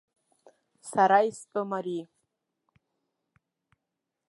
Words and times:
Сара 0.89 1.19
истәым 1.29 1.69
ари! 1.77 2.01